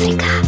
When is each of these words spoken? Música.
Música. 0.00 0.39